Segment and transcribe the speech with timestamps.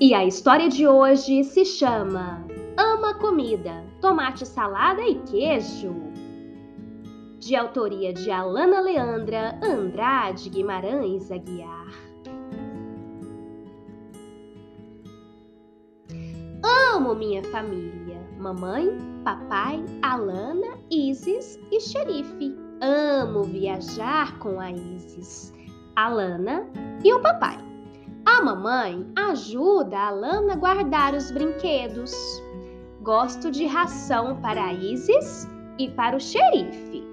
[0.00, 2.44] E a história de hoje se chama
[2.76, 5.94] Ama Comida, Tomate, Salada e Queijo.
[7.38, 11.92] De autoria de Alana Leandra Andrade Guimarães Aguiar.
[16.64, 22.56] Amo minha família: mamãe, papai, Alana, Isis e Xerife.
[22.80, 25.52] Amo viajar com a Isis,
[25.94, 26.66] Alana
[27.04, 27.73] e o papai.
[28.34, 32.12] A mamãe ajuda a Lana a guardar os brinquedos.
[33.00, 35.46] Gosto de ração para Isis
[35.78, 37.04] e para o xerife.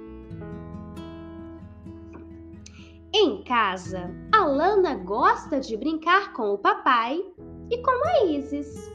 [3.14, 7.24] Em casa, a Lana gosta de brincar com o papai
[7.70, 8.92] e com a Isis.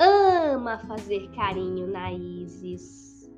[0.00, 3.30] Ama fazer carinho na Isis.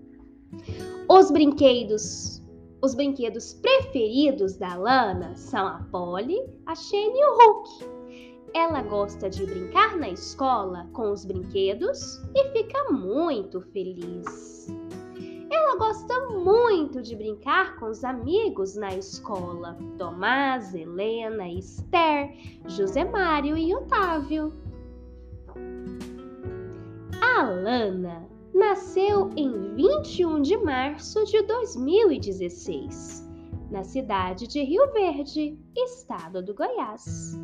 [1.08, 2.40] Os brinquedos
[2.82, 8.00] os brinquedos preferidos da Lana são a Polly, a Shane e o Hulk.
[8.54, 14.68] Ela gosta de brincar na escola com os brinquedos e fica muito feliz.
[15.50, 22.34] Ela gosta muito de brincar com os amigos na escola: Tomás, Helena, Esther,
[22.66, 24.52] José Mário e Otávio.
[27.20, 33.28] A Lana nasceu em 21 de março de 2016,
[33.70, 37.38] na cidade de Rio Verde, estado do Goiás.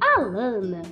[0.00, 0.82] A Lana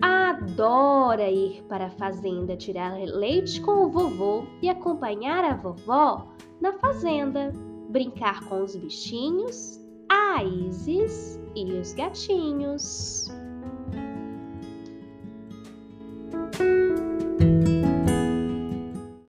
[0.00, 6.28] adora ir para a fazenda tirar leite com o vovô e acompanhar a vovó
[6.60, 7.52] na fazenda,
[7.90, 13.28] brincar com os bichinhos, a Isis e os gatinhos.